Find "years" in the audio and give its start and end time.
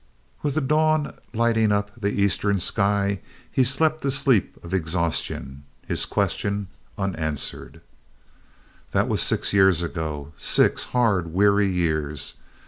9.53-9.83, 11.69-12.33